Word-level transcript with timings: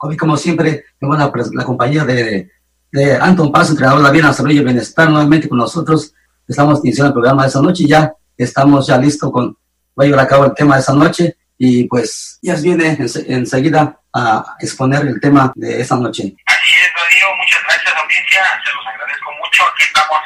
Hoy, 0.00 0.16
como 0.16 0.36
siempre, 0.36 0.84
tenemos 1.00 1.18
la, 1.18 1.32
la 1.54 1.64
compañía 1.64 2.04
de, 2.04 2.50
de 2.92 3.16
Anton 3.16 3.50
Paz, 3.50 3.70
entrenador 3.70 3.98
de 3.98 4.04
la 4.04 4.12
Vida, 4.12 4.32
Salud 4.32 4.52
y 4.52 4.62
Bienestar, 4.62 5.10
nuevamente 5.10 5.48
con 5.48 5.58
nosotros. 5.58 6.14
Estamos 6.46 6.78
iniciando 6.84 7.08
el 7.08 7.14
programa 7.14 7.42
de 7.42 7.48
esa 7.48 7.60
noche 7.60 7.82
y 7.82 7.88
ya 7.88 8.12
estamos 8.36 8.86
ya 8.86 8.96
listos 8.96 9.32
con, 9.32 9.58
va 9.98 10.04
a 10.04 10.06
llevar 10.06 10.20
a 10.20 10.28
cabo 10.28 10.44
el 10.46 10.54
tema 10.54 10.76
de 10.76 10.82
esa 10.82 10.94
noche 10.94 11.36
y 11.58 11.84
pues 11.90 12.38
ya 12.40 12.54
viene 12.54 12.96
enseguida 13.26 13.98
a 14.14 14.54
exponer 14.60 15.02
el 15.02 15.20
tema 15.20 15.52
de 15.56 15.80
esa 15.80 15.96
noche. 15.96 16.30
Así 16.46 16.70
es, 16.78 16.88
Rodrigo, 16.94 17.28
muchas 17.34 17.60
gracias 17.66 17.92
audiencia, 17.98 18.42
se 18.62 18.70
los 18.70 18.86
agradezco 18.86 19.30
mucho, 19.34 19.66
aquí 19.66 19.82
estamos 19.82 20.22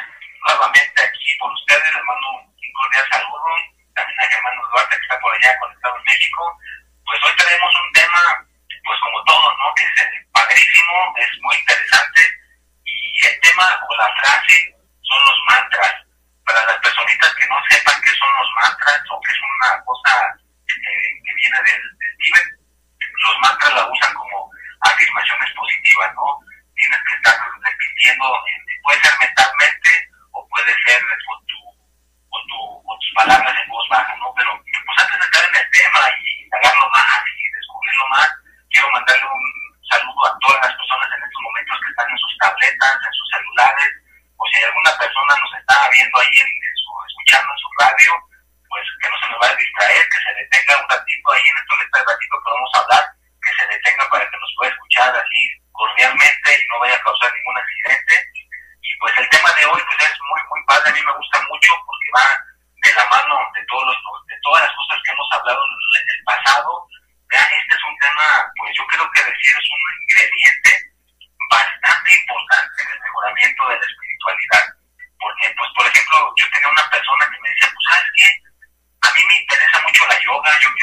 nuevamente 0.47 1.01
aquí 1.01 1.29
por 1.41 1.49
ustedes, 1.49 1.89
les 1.89 2.05
mando 2.05 2.27
un 2.45 2.73
cordial 2.77 3.05
saludo, 3.09 3.49
también 3.97 4.17
a 4.21 4.25
Germán 4.29 4.53
Duarte 4.69 4.93
que 4.93 5.05
está 5.09 5.17
por 5.17 5.33
allá 5.33 5.49
conectado 5.57 5.97
en 5.97 6.05
México, 6.05 6.41
pues 7.09 7.17
hoy 7.25 7.33
tenemos 7.41 7.71
un 7.73 7.89
tema 7.97 8.21
pues 8.83 8.99
como 8.99 9.23
todos, 9.23 9.53
¿no? 9.57 9.73
Que 9.75 9.85
es 9.85 10.27
padrísimo, 10.31 10.95
es 11.17 11.31
muy 11.41 11.55
interesante. 11.55 12.21
Y 12.83 13.25
el 13.25 13.39
tema 13.41 13.65
o 13.87 13.95
la 13.97 14.09
frase 14.21 14.75
son 15.01 15.21
los 15.23 15.39
mantras. 15.49 15.93
Para 16.45 16.65
las 16.65 16.77
personitas 16.79 17.33
que 17.35 17.47
no 17.47 17.57
sepan 17.69 18.01
qué 18.03 18.11
son 18.11 18.31
los 18.39 18.49
mantras 18.55 19.01
o 19.11 19.21
qué 19.21 19.31
es 19.31 19.39
una 19.39 19.83
cosa 19.85 20.13
eh, 20.67 21.09
que 21.23 21.33
viene 21.35 21.57
del, 21.63 21.81
del 21.97 22.17
Tíbet, 22.19 22.47
los 22.99 23.39
mantras 23.39 23.73
la 23.73 23.87
usan 23.87 24.13
como 24.13 24.51
afirmaciones 24.81 25.51
positivas, 25.55 26.11
¿no? 26.15 26.39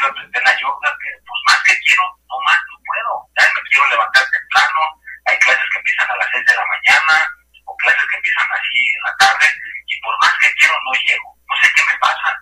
quiero 0.01 0.13
aprender 0.13 0.43
la 0.43 0.57
yoga, 0.57 0.89
que 0.97 1.11
pues 1.29 1.41
más 1.47 1.61
que 1.69 1.77
quiero, 1.85 2.05
no 2.25 2.37
más 2.45 2.57
no 2.57 2.77
puedo. 2.89 3.13
Ya 3.37 3.45
me 3.53 3.61
quiero 3.69 3.87
levantar 3.89 4.25
temprano, 4.33 4.81
hay 5.29 5.37
clases 5.39 5.67
que 5.69 5.79
empiezan 5.79 6.11
a 6.11 6.17
las 6.17 6.29
6 6.33 6.47
de 6.47 6.55
la 6.57 6.67
mañana 6.73 7.17
o 7.69 7.77
clases 7.77 8.05
que 8.09 8.17
empiezan 8.17 8.49
así 8.49 8.81
en 8.97 9.03
la 9.05 9.15
tarde 9.21 9.47
y 9.85 10.01
por 10.01 10.17
más 10.25 10.33
que 10.41 10.55
quiero 10.57 10.75
no 10.81 10.93
llego. 11.05 11.29
No 11.45 11.55
sé 11.61 11.69
qué 11.77 11.83
me 11.85 11.99
pasa. 12.01 12.40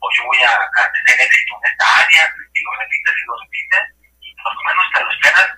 O 0.00 0.06
yo 0.16 0.24
voy 0.26 0.40
a, 0.42 0.52
a 0.52 0.92
tener 0.92 1.16
éxito 1.20 1.54
en 1.56 1.70
esta 1.70 1.86
área, 2.00 2.22
y 2.54 2.60
lo 2.64 2.70
repites 2.80 3.14
y 3.16 3.26
lo 3.26 3.34
repites, 3.40 3.84
y 4.20 4.28
por 4.42 4.54
lo 4.54 4.62
menos 4.64 4.84
te 4.92 5.00
lo 5.04 5.10
esperas, 5.10 5.48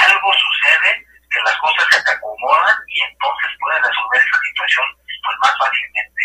algo 0.00 0.32
sucede 0.32 1.06
que 1.30 1.40
las 1.44 1.56
cosas 1.58 1.86
se 1.90 2.02
te 2.02 2.10
acomodan 2.10 2.76
y 2.88 3.00
entonces 3.02 3.50
puedes 3.60 3.82
resolver 3.82 4.18
esa 4.18 4.38
situación 4.50 4.86
pues 5.22 5.36
más 5.42 5.54
fácilmente. 5.58 6.22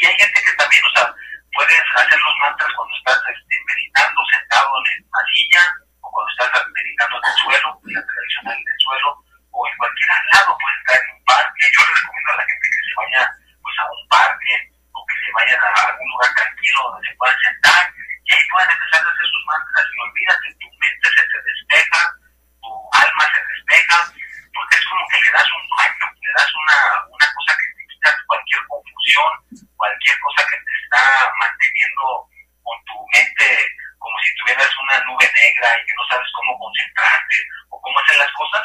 Y 0.00 0.06
hay 0.06 0.16
gente 0.16 0.40
que 0.40 0.52
también, 0.56 0.84
o 0.84 0.90
sea, 0.96 1.14
puedes 1.52 1.84
hacer 1.96 2.18
los 2.20 2.36
mantras 2.40 2.70
cuando 2.76 2.94
estás 2.96 3.20
este, 3.28 3.56
meditando 3.66 4.20
sentado 4.32 4.70
en 4.92 5.04
una 5.04 5.24
silla, 5.34 5.62
o 6.00 6.10
cuando 6.10 6.30
estás 6.32 6.50
meditando 6.72 7.16
en 7.16 7.24
el 7.24 7.36
suelo, 7.36 7.68
en 7.84 7.92
la 7.92 8.02
televisión 8.06 8.44
en 8.48 8.68
el 8.68 8.80
suelo, 8.80 9.08
o 9.50 9.58
en 9.66 9.76
cualquier 9.76 10.10
lado, 10.32 10.56
puedes 10.56 10.78
estar 10.80 10.96
en 11.00 11.16
un 11.16 11.24
parque. 11.24 11.64
Yo 11.72 11.80
le 11.80 11.92
recomiendo 12.00 12.30
a 12.30 12.36
la 12.36 12.46
gente 12.48 12.66
que 12.70 12.82
se 12.84 12.94
vaya 12.96 13.22
pues 13.60 13.76
a 13.80 13.84
un 13.90 14.02
parque, 14.08 14.52
o 14.60 14.70
que 14.70 14.79
vayan 15.32 15.60
a 15.60 15.68
algún 15.88 16.08
lugar 16.10 16.34
tranquilo 16.34 16.80
donde 16.90 17.08
se 17.08 17.16
puedan 17.16 17.38
sentar, 17.40 17.82
y 18.24 18.34
ahí 18.34 18.44
puedan 18.50 18.70
empezar 18.70 19.00
a 19.04 19.10
hacer 19.10 19.26
sus 19.30 19.44
mantras, 19.46 19.86
y 19.86 19.96
olvídate, 20.00 20.46
tu 20.60 20.68
mente 20.80 21.08
se 21.10 21.24
te 21.26 21.38
despeja, 21.40 22.00
tu 22.60 22.70
alma 22.92 23.24
se 23.34 23.40
despeja, 23.52 23.98
porque 24.54 24.76
es 24.76 24.84
como 24.86 25.04
que 25.08 25.20
le 25.20 25.30
das 25.30 25.48
un 25.50 25.64
baño, 25.76 26.06
le 26.10 26.32
das 26.36 26.50
una, 26.54 26.78
una 27.10 27.28
cosa 27.34 27.52
que 27.58 27.68
te 27.74 27.82
quita 27.90 28.08
cualquier 28.26 28.60
confusión, 28.66 29.30
cualquier 29.76 30.16
cosa 30.20 30.40
que 30.48 30.56
te 30.56 30.72
está 30.84 31.02
manteniendo 31.40 32.04
con 32.62 32.76
tu 32.84 32.96
mente 33.14 33.46
como 34.00 34.16
si 34.24 34.34
tuvieras 34.36 34.70
una 34.80 34.96
nube 35.04 35.28
negra 35.28 35.68
y 35.76 35.84
que 35.84 35.94
no 35.94 36.04
sabes 36.08 36.28
cómo 36.32 36.58
concentrarte 36.58 37.36
o 37.68 37.80
cómo 37.80 37.98
hacer 38.00 38.16
las 38.16 38.32
cosas, 38.32 38.64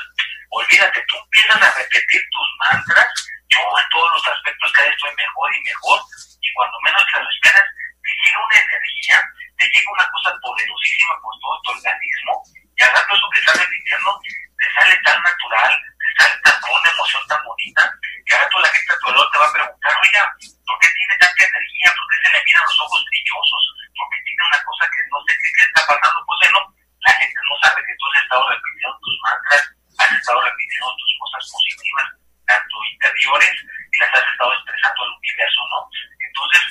olvídate, 0.50 1.04
tú 1.08 1.16
empiezas 1.20 1.62
a 1.62 1.76
repetir 1.76 2.22
tus 2.32 2.50
mantras, 2.60 3.10
yo 3.52 3.60
en 3.60 3.90
todos 3.92 4.10
los 4.16 4.28
aspectos 4.28 4.72
cada 4.72 4.88
vez 4.88 4.96
estoy 4.96 5.16
mejor 5.16 5.48
y 5.56 5.62
mejor, 5.62 6.00
y 6.42 6.54
cuando 6.54 6.80
menos 6.82 7.04
te 7.12 7.20
lo 7.20 7.30
esperas, 7.30 7.68
te 8.00 8.12
llega 8.24 8.46
una 8.46 8.60
energía, 8.64 9.18
te 9.60 9.66
llega 9.68 9.92
una 9.92 10.08
cosa 10.12 10.30
poderosísima 10.42 11.14
por 11.22 11.34
todo 11.40 11.62
tu 11.62 11.72
organismo, 11.72 12.34
y 12.76 12.84
al 12.84 12.94
rato 12.96 13.16
eso 13.16 13.30
que 13.32 13.40
estás 13.40 13.60
repitiendo 13.60 14.10
te 14.56 14.68
sale 14.72 14.96
tan 15.04 15.20
natural, 15.22 15.74
te 15.76 16.10
sale 16.24 16.36
tan 16.44 16.56
con 16.62 16.72
una 16.72 16.92
emoción 16.92 17.24
tan 17.28 17.44
bonita, 17.44 17.84
que 18.26 18.36
al 18.36 18.42
rato 18.42 18.60
la 18.60 18.72
gente 18.72 18.94
a 18.94 18.98
tu 19.00 19.08
alrededor 19.08 19.32
te 19.32 19.40
va 19.40 19.48
a 19.48 19.54
preguntar, 19.54 19.94
oiga, 20.00 20.24
¿por 20.64 20.76
qué 20.80 20.88
tiene 20.96 21.16
tanta 21.20 21.44
energía? 21.44 21.88
¿Por 21.92 22.06
qué 22.08 22.18
se 22.24 22.32
le 22.32 22.44
miran 22.48 22.64
los 22.64 22.80
ojos 22.80 23.02
brillosos? 23.06 23.64
¿Por 23.96 24.06
qué 24.12 24.18
tiene 24.24 24.44
una 24.48 24.60
cosa 24.64 24.84
que 24.92 25.02
no 25.12 25.20
sé 25.24 25.32
qué, 25.36 25.50
qué 25.56 25.64
está 25.66 25.82
pasando? 25.88 26.20
Pues 26.26 26.38
bueno, 26.42 26.60
la 27.06 27.14
gente 27.16 27.40
no 27.46 27.56
sabe 27.62 27.80
que 27.86 27.96
tú 27.96 28.04
has 28.10 28.24
estado 28.24 28.44
repitiendo 28.50 28.98
tus 29.00 29.16
mantras, 29.24 29.64
has 30.00 30.12
estado 30.12 30.40
repitiendo 30.42 30.90
tus 30.98 31.12
cosas 31.22 31.44
positivas, 31.46 32.08
tanto 32.50 32.76
interiores, 32.92 33.56
y 33.56 33.96
las 34.02 34.12
has 34.20 34.26
estado 34.26 34.52
expresando 34.52 35.00
al 35.06 35.12
universo, 35.16 35.62
¿no? 35.72 35.80
Entonces, 36.20 36.62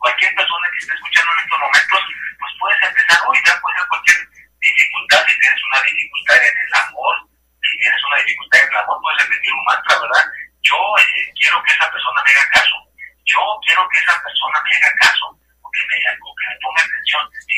cualquier 0.00 0.32
persona 0.34 0.66
que 0.72 0.78
esté 0.80 0.92
escuchando 0.94 1.30
en 1.30 1.40
estos 1.44 1.60
momentos, 1.60 2.02
pues 2.40 2.52
puedes 2.58 2.80
empezar 2.82 3.18
hoy, 3.28 3.38
ya 3.44 3.54
puede 3.60 3.76
ser 3.78 3.86
cualquier 3.86 4.18
dificultad, 4.60 5.22
si 5.28 5.38
tienes 5.38 5.62
una 5.70 5.80
dificultad 5.82 6.38
en 6.40 6.56
el 6.56 6.72
amor, 6.74 7.14
si 7.62 7.72
tienes 7.78 8.02
una 8.04 8.16
dificultad 8.24 8.60
en 8.60 8.70
el 8.70 8.78
amor, 8.80 8.96
puedes 9.00 9.18
repetir 9.22 9.52
un 9.52 9.64
mantra, 9.64 9.94
¿verdad? 10.00 10.24
Yo 10.62 10.78
eh, 10.98 11.32
quiero 11.36 11.62
que 11.62 11.72
esa 11.72 11.86
persona 11.90 12.18
me 12.24 12.30
haga 12.32 12.46
caso, 12.50 12.76
yo 13.24 13.42
quiero 13.66 13.82
que 13.88 13.98
esa 14.00 14.16
persona 14.22 14.56
me 14.64 14.72
haga 14.76 14.92
caso, 15.00 15.26
o 15.36 15.68
que 15.70 15.82
me, 15.86 15.96
o 16.18 16.30
que 16.34 16.46
me 16.48 16.56
ponga 16.60 16.82
atención. 16.82 17.24
Si 17.46 17.56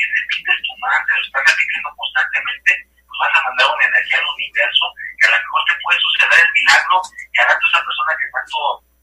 mantra, 0.83 1.15
lo 1.15 1.25
estás 1.25 1.43
repitiendo 1.47 1.89
constantemente, 1.95 2.71
pues 3.07 3.17
vas 3.23 3.33
a 3.39 3.43
mandar 3.47 3.67
una 3.71 3.85
energía 3.87 4.19
al 4.19 4.33
universo, 4.35 4.85
que 5.17 5.27
a 5.27 5.31
lo 5.31 5.39
mejor 5.39 5.61
te 5.63 5.75
puede 5.79 5.99
suceder 6.03 6.39
el 6.43 6.51
milagro, 6.51 6.97
y 7.31 7.35
a 7.39 7.43
rato 7.47 7.63
esa 7.63 7.81
persona 7.83 8.11
que 8.19 8.27
tanto 8.35 8.57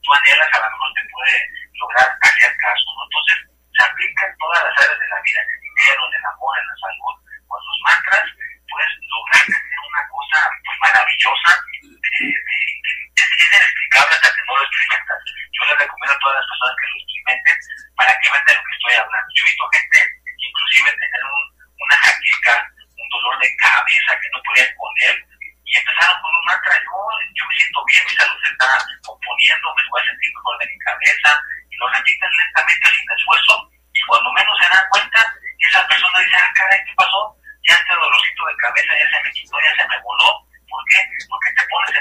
tú 0.04 0.08
anhelas, 0.12 0.50
a 0.52 0.60
lo 0.60 0.68
mejor 0.70 0.90
te 0.92 1.04
puede 1.08 1.36
lograr 1.80 2.08
hacer 2.20 2.52
caso, 2.60 2.86
¿no? 2.92 3.02
Entonces, 3.08 3.36
se 3.72 3.82
aplica 3.84 4.22
en 4.28 4.34
todas 4.36 4.60
las 4.64 4.74
áreas 4.76 5.00
de 5.00 5.08
la 5.08 5.20
vida, 5.24 5.40
en 5.40 5.50
el 5.50 5.60
dinero, 5.60 6.00
en 6.04 6.14
el 6.20 6.24
amor, 6.28 6.52
en 6.60 6.68
la 6.68 6.76
salud, 6.76 7.14
con 7.48 7.60
los 7.64 7.78
mantras, 7.82 8.26
puedes 8.70 8.92
lograr 9.08 9.42
tener 9.48 9.80
una 9.90 10.02
cosa 10.06 10.38
pues, 10.62 10.76
maravillosa, 10.84 11.50
eh, 11.80 12.30
eh, 12.30 12.70
es, 13.16 13.28
es 13.40 13.50
inexplicable 13.50 14.14
hasta 14.14 14.30
que 14.30 14.42
no 14.46 14.52
lo 14.56 14.62
experimentas. 14.62 15.20
Yo 15.50 15.62
les 15.66 15.78
recomiendo 15.80 16.14
a 16.14 16.20
todas 16.20 16.36
las 16.38 16.46
personas 16.46 16.74
que 16.78 16.86
lo 16.90 16.96
experimenten 17.00 17.56
para 17.96 18.12
que 18.20 18.28
vean 18.30 18.46
de 18.46 18.54
lo 18.54 18.62
que 18.64 18.74
estoy 18.76 18.94
hablando. 18.94 19.28
Yo 19.34 19.40
he 19.40 19.50
visto 19.50 19.64
gente, 19.74 19.98
inclusive, 20.38 20.88
tener 20.94 21.22
un, 21.26 21.44
una 21.80 21.96
jaqueca, 22.00 22.54
un 22.96 23.08
dolor 23.10 23.34
de 23.40 23.48
cabeza 23.56 24.10
que 24.20 24.30
no 24.30 24.38
podían 24.46 24.70
con 24.78 24.92
él, 25.10 25.16
y 25.66 25.72
empezaron 25.78 26.16
con 26.22 26.32
un 26.34 26.44
mantra, 26.46 26.74
yo, 26.82 26.94
yo 27.34 27.42
me 27.46 27.54
siento 27.54 27.80
bien, 27.86 28.02
mi 28.06 28.14
salud 28.14 28.38
se 28.42 28.50
está 28.50 28.70
componiendo, 29.06 29.66
me 29.74 29.86
voy 29.90 30.00
a 30.02 30.08
sentir 30.10 30.30
mejor 30.34 30.54
de 30.58 30.66
mi 30.66 30.78
cabeza, 30.78 31.30
y 31.70 31.74
lo 31.76 31.86
repiten 31.90 32.30
lentamente 32.30 32.86
sin 32.90 33.06
esfuerzo, 33.06 33.54
y 33.94 34.00
cuando 34.06 34.32
menos 34.32 34.54
se 34.58 34.68
dan 34.70 34.86
cuenta, 34.90 35.20
esa 35.58 35.86
persona 35.86 36.18
dice, 36.18 36.36
ah, 36.36 36.52
caray, 36.56 36.80
¿qué 36.84 36.94
pasó? 36.96 37.36
Ya 37.62 37.74
este 37.74 37.94
dolorcito 37.94 38.46
de 38.46 38.56
cabeza 38.56 38.92
ya 38.96 39.06
se 39.12 39.22
me 39.22 39.30
quitó, 39.30 39.56
ya 39.60 39.72
se 39.76 39.88
me 39.88 39.98
voló. 40.00 40.42
¿Por 40.66 40.82
qué? 40.88 40.98
Porque 41.28 41.50
te 41.52 41.66
pones 41.68 41.94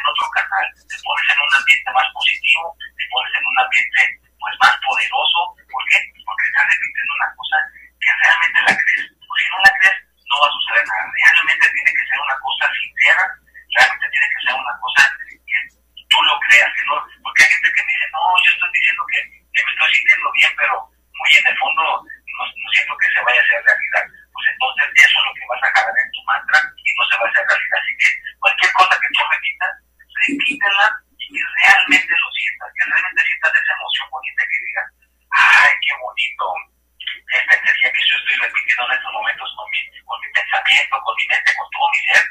te 0.89 0.97
pones 1.03 1.25
en 1.29 1.39
un 1.39 1.53
ambiente 1.53 1.89
más 1.93 2.07
positivo, 2.13 2.63
te 2.97 3.05
pones 3.09 3.31
en 3.37 3.45
un 3.45 3.57
ambiente 3.59 4.01
pues 4.39 4.53
más 4.63 4.75
poderoso. 4.81 5.39
¿Por 5.69 5.83
qué? 5.89 5.97
Porque 6.25 6.45
estás 6.49 6.65
repitiendo 6.69 7.13
una 7.19 7.29
cosa 7.35 7.57
que 7.99 8.11
realmente 8.19 8.59
la 8.65 8.73
crees. 8.73 9.05
O 9.19 9.33
si 9.37 9.45
no 9.49 9.57
la 9.61 9.71
crees, 9.77 9.97
no 10.29 10.35
va 10.41 10.47
a 10.47 10.55
suceder 10.57 10.85
nada. 10.89 11.05
Realmente 11.09 11.65
tiene 11.69 11.91
que 11.93 12.05
ser 12.09 12.17
una 12.19 12.37
cosa 12.39 12.65
sincera, 12.73 13.23
realmente 13.77 14.07
tiene 14.09 14.27
que 14.29 14.41
ser 14.45 14.53
una 14.57 14.75
cosa 14.79 15.01
que 15.19 15.57
tú 16.09 16.17
lo 16.23 16.35
creas, 16.49 16.71
que 16.73 16.83
no, 16.89 16.95
porque 17.21 17.41
hay 17.43 17.51
gente 17.53 17.69
que 17.69 17.83
me 17.85 17.91
dice, 17.93 18.07
no, 18.09 18.21
yo 18.41 18.49
estoy 18.49 18.69
diciendo 18.73 19.01
que, 19.09 19.19
que 19.53 19.61
me 19.61 19.71
estoy 19.73 19.89
sintiendo 19.93 20.27
bien, 20.33 20.51
pero 20.57 20.75
muy 20.89 21.31
en 21.35 21.45
el 21.45 21.57
fondo 21.59 21.81
no, 22.39 22.43
no 22.47 22.67
siento 22.71 22.93
que 22.97 23.09
se 23.11 23.21
vaya 23.21 23.39
a 23.39 23.43
hacer 23.43 23.59
realidad. 23.59 24.05
Pues 24.31 24.45
entonces 24.55 24.85
eso 24.95 25.15
es 25.19 25.25
lo 25.27 25.33
que 25.35 25.47
vas 25.51 25.63
a 25.63 25.73
jalar 25.75 25.95
en 25.99 26.11
tu 26.15 26.21
mantra 26.23 26.57
y 26.79 26.89
no 26.95 27.03
se 27.03 27.15
va 27.19 27.23
a 27.27 27.29
hacer 27.29 27.43
realidad. 27.43 27.79
Así 27.79 27.93
que 27.99 28.09
cualquier 28.39 28.71
cosa 28.71 28.95
que 28.95 29.09
tú 29.11 29.21
repitas, 29.27 29.73
repítela 30.15 30.85
y 31.19 31.25
que 31.35 31.41
realmente 31.59 32.13
lo 32.15 32.29
sientas, 32.31 32.69
que 32.71 32.83
realmente 32.87 33.21
sientas 33.27 33.51
esa 33.51 33.73
emoción 33.75 34.07
bonita 34.09 34.41
que 34.47 34.59
digas, 34.63 34.87
ay, 35.29 35.71
qué 35.83 35.93
bonito, 35.99 36.45
esta 37.29 37.53
energía 37.53 37.91
que 37.91 38.03
yo 38.07 38.15
estoy 38.15 38.35
repitiendo 38.39 38.83
en 38.87 38.95
estos 38.95 39.13
momentos 39.13 39.49
con 39.59 39.67
mi, 39.69 39.81
con 40.07 40.17
mi 40.23 40.29
pensamiento, 40.33 40.95
con 41.03 41.15
mi 41.19 41.25
mente, 41.27 41.51
con 41.59 41.67
todo 41.69 41.87
mi 41.91 41.99
ser, 42.07 42.23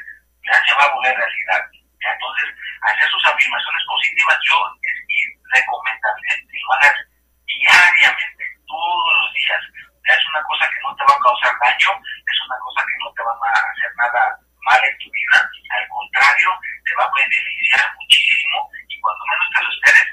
ya 0.49 0.55
se 0.65 0.73
va 0.73 0.83
a 0.83 0.93
volver 0.97 1.13
realidad. 1.15 1.61
¿ya? 2.01 2.09
Entonces, 2.09 2.47
hacer 2.89 3.07
sus 3.09 3.25
afirmaciones 3.25 3.83
positivas, 3.85 4.37
yo 4.49 4.57
es 4.81 4.97
mi 5.05 5.19
recomendación 5.53 6.37
que 6.49 6.57
lo 6.57 6.69
hagas 6.73 6.97
diariamente, 7.45 8.43
todos 8.65 9.11
los 9.21 9.29
es 9.59 10.21
una 10.33 10.41
cosa 10.43 10.65
que 10.69 10.79
no 10.81 10.95
te 10.95 11.03
va 11.05 11.15
a 11.15 11.23
causar 11.23 11.53
daño, 11.59 11.91
es 12.01 12.37
una 12.45 12.57
cosa 12.59 12.81
que 12.85 12.97
no 13.03 13.07
te 13.13 13.21
va 13.23 13.33
a 13.33 13.59
hacer 13.59 13.91
nada 13.95 14.21
mal 14.65 14.81
en 14.83 14.97
tu 14.97 15.07
vida, 15.11 15.37
al 15.39 15.87
contrario, 15.87 16.49
te 16.85 16.95
va 16.95 17.05
a 17.05 17.11
beneficiar 17.15 17.85
muchísimo 17.95 18.57
y 18.87 18.99
cuando 19.01 19.25
menos 19.25 19.47
te 19.53 19.63
lo 19.63 19.69
esperes, 19.69 20.07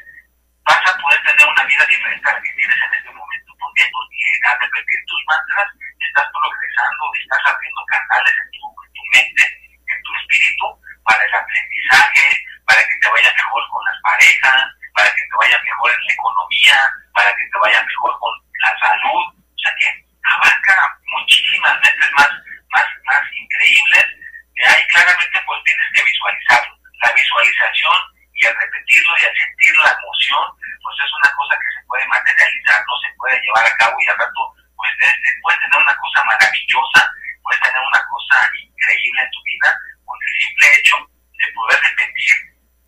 vas 0.65 0.83
a 0.87 0.93
poder 0.99 1.21
tener 1.23 1.47
una 1.47 1.65
vida 1.65 1.85
diferente 1.87 2.31
a 2.31 2.33
la 2.35 2.43
que 2.43 2.53
tienes 2.57 2.77
en 2.77 2.95
este 2.95 3.13
momento. 3.13 3.51
¿Por 3.59 3.71
qué? 3.75 3.85
Porque 3.91 4.17
al 4.47 4.59
repetir 4.61 5.01
tus 5.07 5.23
mantras, 5.27 5.69
estás 6.01 6.27
progresando, 6.31 7.03
estás 7.17 7.43
abriendo 7.47 7.83
canales 7.87 8.35
en 8.37 8.49
tu, 8.53 8.63
en 8.67 8.93
tu 8.93 9.03
mente, 9.13 9.45
en 9.45 9.99
tu 10.03 10.11
espíritu, 10.17 10.67
para 11.05 11.23
el 11.25 11.35
aprendizaje, 11.35 12.27
para 12.67 12.83
que 12.83 12.97
te 13.01 13.09
vaya 13.11 13.31
mejor 13.35 13.63
con 13.71 13.83
las 13.85 13.99
parejas, 14.03 14.61
para 14.95 15.11
que 15.11 15.23
te 15.23 15.37
vaya 15.37 15.59
mejor 15.63 15.91
en 15.93 16.03
la 16.07 16.13
economía, 16.15 16.79
para 17.15 17.31
que 17.35 17.45
te 17.47 17.59
vaya 17.59 17.81
mejor 17.83 18.13
con 18.19 18.33
la 18.65 18.73
salud, 18.79 19.25
o 19.37 19.59
sea 19.59 19.73
que 19.79 19.89
abarca 20.23 20.75
muchísimas 21.67 21.83
mentes 21.83 22.11
más, 22.17 22.31
más, 22.71 22.87
más 23.05 23.23
increíbles 23.35 24.07
que 24.55 24.65
hay 24.65 24.83
claramente 24.89 25.37
pues 25.47 25.59
tienes 25.65 25.89
que 25.95 26.03
visualizarlo. 26.05 26.73
La 27.05 27.13
visualización 27.13 27.97
y 28.35 28.47
al 28.47 28.55
repetirlo 28.57 29.13
y 29.19 29.25
al 29.27 29.35
sentir 29.37 29.73
la 29.83 29.91
emoción, 29.91 30.45
pues 30.83 30.95
es 30.97 31.11
una 31.13 31.31
cosa 31.35 31.55
que 31.59 31.71
se 31.75 31.83
puede 31.87 32.07
materializar, 32.09 32.79
no 32.87 32.95
se 33.03 33.11
puede 33.17 33.37
llevar 33.43 33.65
a 33.67 33.77
cabo 33.77 33.97
y 33.99 34.09
al 34.09 34.19
rato 34.19 34.43
pues 34.77 34.91
puedes 35.43 35.61
tener 35.61 35.79
una 35.81 35.97
cosa 35.97 36.19
maravillosa, 36.25 37.01
puedes 37.43 37.61
tener 37.61 37.83
una 37.83 38.03
cosa 38.07 38.37
increíble 38.55 39.21
en 39.23 39.31
tu 39.31 39.41
vida 39.45 39.69
con 40.05 40.17
el 40.17 40.33
simple 40.41 40.67
hecho 40.79 40.97
de 41.37 41.47
poder 41.53 41.79
repetir 41.81 42.37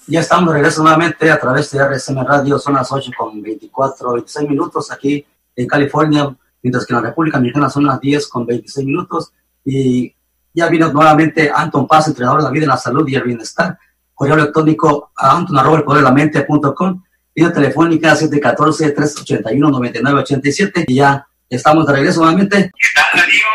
Ya 0.09 0.19
estamos 0.19 0.49
de 0.49 0.55
regreso 0.55 0.83
nuevamente 0.83 1.31
a 1.31 1.39
través 1.39 1.71
de 1.71 1.79
RCM 1.79 2.27
Radio, 2.27 2.59
son 2.59 2.75
las 2.75 2.91
8 2.91 3.13
con 3.17 3.41
24, 3.41 4.13
26 4.15 4.49
minutos 4.49 4.91
aquí 4.91 5.25
en 5.55 5.69
California, 5.69 6.35
mientras 6.61 6.85
que 6.85 6.95
en 6.95 7.01
la 7.01 7.09
República 7.09 7.39
Mexicana 7.39 7.71
son 7.71 7.87
las 7.87 8.01
10 8.01 8.27
con 8.27 8.45
26 8.45 8.85
minutos. 8.85 9.33
Y 9.65 10.13
ya 10.53 10.69
vino 10.69 10.93
nuevamente 10.93 11.49
Anton 11.55 11.87
Paz, 11.87 12.09
entrenador 12.09 12.41
de 12.41 12.45
la 12.45 12.51
vida, 12.51 12.67
la 12.67 12.77
salud 12.77 13.07
y 13.07 13.15
el 13.15 13.23
bienestar. 13.23 13.79
Correo 14.15 14.37
electrónico 14.37 15.13
a 15.17 15.37
anton.com, 15.37 17.03
línea 17.35 17.53
telefónica 17.53 18.15
714-381-9987. 18.15 20.85
Y 20.89 20.97
ya 20.97 21.27
estamos 21.49 21.87
de 21.87 21.93
regreso 21.93 22.21
nuevamente. 22.21 22.71
¿Qué 22.79 22.89
tal, 22.95 23.07
Darío? 23.15 23.47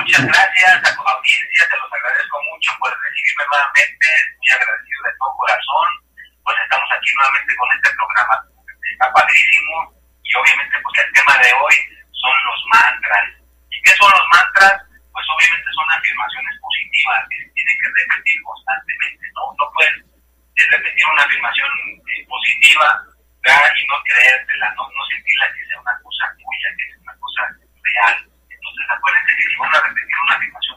Muchas 0.00 0.22
gracias 0.22 0.76
a 0.86 0.94
tu 0.94 1.02
audiencia, 1.02 1.66
te 1.66 1.74
los 1.82 1.90
agradezco 1.90 2.38
mucho 2.52 2.70
por 2.78 2.94
recibirme 2.94 3.42
nuevamente, 3.50 4.06
muy 4.38 4.48
agradecido 4.54 5.00
de 5.02 5.10
todo 5.18 5.34
corazón. 5.34 5.88
Pues 6.46 6.54
estamos 6.62 6.86
aquí 6.94 7.10
nuevamente 7.16 7.56
con 7.58 7.66
este 7.74 7.90
programa, 7.96 8.36
está 8.86 9.10
padrísimo 9.10 9.98
y 10.22 10.30
obviamente 10.38 10.78
pues 10.78 10.94
el 11.02 11.10
tema 11.10 11.34
de 11.42 11.50
hoy 11.58 11.74
son 12.14 12.38
los 12.46 12.58
mantras. 12.70 13.34
¿Y 13.66 13.82
qué 13.82 13.90
son 13.98 14.14
los 14.14 14.22
mantras? 14.30 14.85
Pues 15.16 15.24
obviamente 15.32 15.72
son 15.72 15.88
afirmaciones 15.88 16.54
positivas 16.60 17.24
que 17.32 17.40
se 17.40 17.48
tienen 17.56 17.76
que 17.80 17.88
repetir 17.88 18.36
constantemente, 18.44 19.24
¿no? 19.32 19.48
No 19.56 19.64
puedes 19.72 19.96
eh, 19.96 20.68
repetir 20.76 21.04
una 21.08 21.24
afirmación 21.24 21.72
eh, 22.04 22.20
positiva 22.28 22.84
y 23.48 23.86
no 23.88 23.96
creértela, 24.04 24.68
no, 24.76 24.84
no 24.84 25.02
sentirla 25.08 25.48
que 25.56 25.64
sea 25.64 25.80
una 25.80 25.96
cosa 26.04 26.24
tuya, 26.36 26.68
que 26.76 26.84
sea 26.84 27.00
una 27.00 27.16
cosa 27.16 27.42
real. 27.80 28.16
Entonces 28.44 28.84
acuérdense 28.92 29.32
que 29.40 29.44
si 29.48 29.56
van 29.56 29.72
a 29.72 29.80
repetir 29.88 30.16
una 30.20 30.36
afirmación 30.36 30.75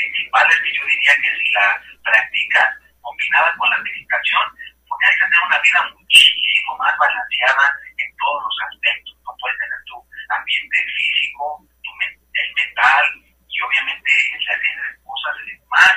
principales 0.00 0.56
que 0.64 0.72
yo 0.72 0.82
diría 0.86 1.12
que 1.20 1.30
si 1.36 1.46
la 1.52 1.66
practicas 2.04 2.68
combinada 3.02 3.52
con 3.56 3.68
la 3.70 3.78
meditación, 3.84 4.44
podrías 4.88 5.16
tener 5.20 5.40
una 5.44 5.58
vida 5.60 5.80
muchísimo 5.92 6.70
más 6.78 6.94
balanceada 6.96 7.66
en 8.00 8.08
todos 8.16 8.40
los 8.44 8.56
aspectos. 8.72 9.12
No 9.24 9.32
puedes 9.36 9.58
tener 9.60 9.80
tu 9.84 9.96
ambiente 10.32 10.78
físico, 10.96 11.44
tu 11.84 11.90
men- 12.00 12.16
el 12.16 12.48
mental 12.56 13.04
y 13.48 13.56
obviamente 13.60 14.10
la 14.48 14.54
hacer 14.56 14.78
cosas 15.04 15.36
más 15.68 15.94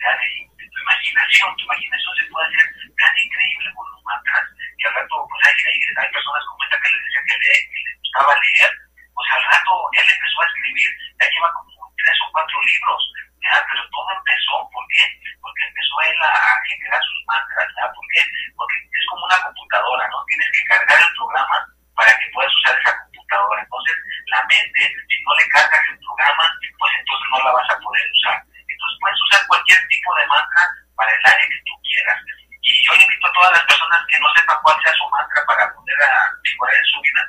de, 0.00 0.08
de 0.56 0.64
tu 0.72 0.78
imaginación. 0.80 1.48
Tu 1.56 1.64
imaginación 1.68 2.12
se 2.16 2.24
puede 2.32 2.46
hacer 2.48 2.66
tan 2.96 3.12
increíble 3.20 3.68
con 3.76 3.84
los 3.92 4.00
mantras 4.08 4.44
que 4.80 4.86
al 4.88 4.94
rato 4.96 5.14
pues 5.28 5.40
hay, 5.44 5.56
hay, 5.60 5.78
hay 6.00 6.10
personas 6.12 6.42
como 6.48 6.60
esta 6.64 6.76
que 6.80 6.88
les 6.88 7.02
decía 7.04 7.22
que, 7.28 7.36
le, 7.36 7.50
que 7.68 7.80
les 7.84 7.94
gustaba 8.00 8.32
leer, 8.32 8.70
pues 9.12 9.28
al 9.36 9.42
rato 9.44 9.72
él 10.00 10.06
empezó 10.08 10.36
a 10.40 10.46
escribir, 10.48 10.90
ya 11.20 11.26
lleva 11.30 11.48
como 11.52 11.70
tres 12.00 12.18
o 12.24 12.26
cuatro 12.32 12.56
libros, 12.66 13.02
¿ya? 13.42 13.54
pero 13.66 13.82
todo 13.90 14.08
empezó, 14.16 14.54
¿por 14.70 14.84
qué? 14.88 15.04
Porque 15.42 15.62
empezó 15.66 15.94
él 16.06 16.16
a, 16.22 16.56
generar 16.66 17.02
sus 17.02 17.20
mantras, 17.26 17.68
¿ya? 17.76 17.84
¿por 17.92 18.04
qué? 18.14 18.20
Porque 18.56 18.76
es 18.78 19.06
como 19.10 19.26
una 19.26 19.38
computadora, 19.42 20.04
¿no? 20.08 20.24
Tienes 20.26 20.48
que 20.54 20.64
cargar 20.70 20.98
el 21.02 21.12
programa 21.14 21.56
para 21.94 22.12
que 22.18 22.26
puedas 22.32 22.52
usar 22.62 22.78
esa 22.78 22.92
computadora. 23.02 23.60
Entonces, 23.62 23.96
la 24.30 24.40
mente, 24.48 24.82
si 25.08 25.16
no 25.22 25.32
le 25.34 25.46
cargas 25.50 25.84
el 25.90 25.98
programa, 25.98 26.44
pues 26.78 26.92
entonces 26.98 27.26
no 27.30 27.38
la 27.44 27.52
vas 27.52 27.68
a 27.70 27.78
poder 27.78 28.04
usar. 28.16 28.38
Entonces, 28.46 28.96
puedes 29.00 29.20
usar 29.28 29.40
cualquier 29.46 29.80
tipo 29.88 30.10
de 30.14 30.26
mantra 30.26 30.62
para 30.96 31.10
el 31.10 31.22
área 31.26 31.46
que 31.50 31.62
tú 31.66 31.74
quieras. 31.82 32.18
Y 32.62 32.72
yo 32.86 32.92
invito 32.94 33.26
a 33.26 33.32
todas 33.32 33.52
las 33.52 33.64
personas 33.66 34.00
que 34.06 34.18
no 34.22 34.28
sepan 34.34 34.58
cuál 34.62 34.76
sea 34.82 34.94
su 34.94 35.06
mantra 35.10 35.40
para 35.46 35.64
poder 35.74 35.98
mejorar 36.42 36.76
en 36.76 36.88
su 36.94 37.00
vida, 37.02 37.22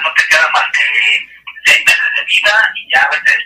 no 0.00 0.12
te 0.14 0.22
queda 0.28 0.48
más 0.52 0.66
que 0.72 0.82
seis 1.64 1.84
meses 1.84 2.10
de 2.16 2.24
vida 2.24 2.72
y 2.76 2.94
ya 2.94 3.00
a 3.02 3.10
veces 3.10 3.36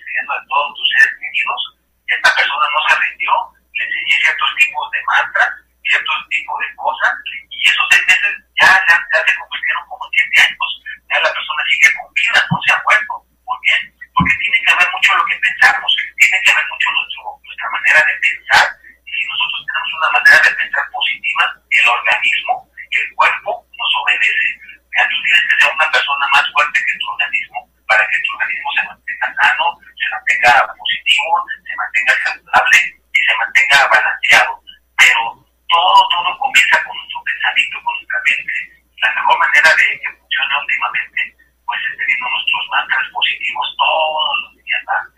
objetivos 43.24 43.66
todos 43.78 44.36
los 44.42 44.52
días. 44.60 45.13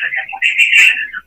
sería 0.00 1.17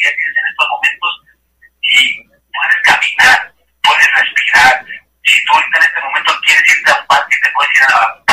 que 0.00 0.14
tienes 0.14 0.36
en 0.36 0.46
estos 0.50 0.68
momentos 0.68 1.12
y 1.82 2.22
puedes 2.52 2.80
caminar, 2.82 3.54
puedes 3.82 4.08
respirar. 4.14 4.86
Si 5.24 5.44
tú 5.44 5.52
ahorita 5.52 5.78
en 5.78 5.84
este 5.84 6.00
momento 6.00 6.40
quieres 6.42 6.78
irte 6.78 6.90
a 6.90 7.00
un 7.00 7.06
parque, 7.06 7.36
te 7.42 7.50
puedes 7.50 7.76
ir 7.76 7.82
a 7.84 7.88
la 7.88 8.23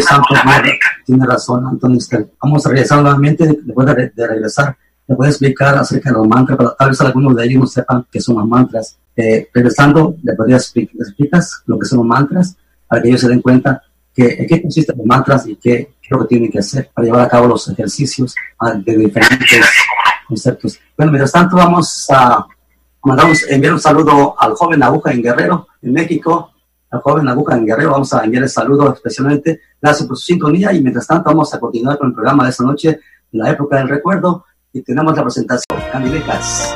Sí, 0.00 0.06
tiene 1.04 1.26
razón, 1.26 1.66
Antonio. 1.66 1.98
Vamos 2.42 2.64
a 2.64 2.70
regresar 2.70 3.02
nuevamente, 3.02 3.46
después 3.62 3.86
de, 3.86 4.12
de 4.14 4.26
regresar, 4.26 4.76
te 5.06 5.14
voy 5.14 5.26
a 5.26 5.30
explicar 5.30 5.76
acerca 5.76 6.10
de 6.10 6.16
los 6.16 6.26
mantras, 6.26 6.56
pero 6.56 6.74
tal 6.78 6.90
vez 6.90 7.00
algunos 7.00 7.36
de 7.36 7.44
ellos 7.44 7.60
no 7.60 7.66
sepan 7.66 8.06
qué 8.10 8.20
son 8.20 8.36
los 8.36 8.46
mantras. 8.46 8.98
Eh, 9.16 9.48
regresando, 9.52 10.16
les 10.22 10.36
podría 10.36 10.56
explicar, 10.56 11.42
lo 11.66 11.78
que 11.78 11.86
son 11.86 11.98
los 11.98 12.06
mantras, 12.06 12.56
para 12.88 13.02
que 13.02 13.08
ellos 13.08 13.20
se 13.20 13.28
den 13.28 13.42
cuenta 13.42 13.82
que, 14.14 14.36
en 14.38 14.46
qué 14.46 14.62
consisten 14.62 14.96
los 14.96 15.06
mantras 15.06 15.46
y 15.46 15.56
qué, 15.56 15.94
qué, 16.00 16.08
es 16.08 16.10
lo 16.10 16.20
que 16.20 16.28
tienen 16.28 16.50
que 16.50 16.60
hacer 16.60 16.90
para 16.94 17.04
llevar 17.04 17.22
a 17.22 17.28
cabo 17.28 17.48
los 17.48 17.68
ejercicios 17.68 18.34
ah, 18.58 18.74
de 18.74 18.96
diferentes 18.96 19.60
conceptos. 20.26 20.78
Bueno, 20.96 21.12
mientras 21.12 21.32
tanto, 21.32 21.56
vamos 21.56 22.06
a 22.10 22.46
mandamos, 23.04 23.42
enviar 23.48 23.74
un 23.74 23.80
saludo 23.80 24.34
al 24.38 24.54
joven 24.54 24.82
Aguja 24.82 25.12
en 25.12 25.22
Guerrero, 25.22 25.66
en 25.82 25.92
México, 25.92 26.51
al 26.92 27.00
joven 27.00 27.24
Nabucan 27.24 27.64
Guerrero. 27.64 27.90
Vamos 27.90 28.12
a 28.12 28.24
enviarle 28.24 28.48
saludos 28.48 28.94
especialmente. 28.94 29.60
Gracias 29.80 30.06
por 30.06 30.16
su 30.16 30.24
sintonía 30.24 30.72
y 30.72 30.80
mientras 30.80 31.06
tanto 31.06 31.30
vamos 31.30 31.52
a 31.54 31.58
continuar 31.58 31.98
con 31.98 32.08
el 32.08 32.14
programa 32.14 32.44
de 32.44 32.50
esta 32.50 32.64
noche, 32.64 33.00
La 33.32 33.50
época 33.50 33.78
del 33.78 33.88
recuerdo, 33.88 34.44
y 34.72 34.82
tenemos 34.82 35.16
la 35.16 35.22
presentación. 35.22 35.80
Candidecas. 35.90 36.74